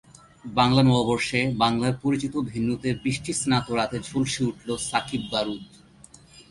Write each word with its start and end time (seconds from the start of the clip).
বাংলা 0.45 0.81
নববর্ষে, 0.83 1.39
বাংলার 1.63 1.93
পরিচিত 2.03 2.33
ভেন্যুতে 2.49 2.89
বৃষ্টিস্নাত 3.03 3.65
রাতে 3.77 3.97
ঝলসে 4.07 4.41
উঠল 4.43 4.69
সাকিব 4.89 5.21
বারুদ। 5.31 5.63